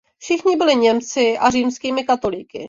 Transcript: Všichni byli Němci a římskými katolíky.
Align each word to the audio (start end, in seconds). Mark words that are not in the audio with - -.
Všichni 0.17 0.55
byli 0.55 0.75
Němci 0.75 1.37
a 1.37 1.49
římskými 1.49 2.03
katolíky. 2.03 2.59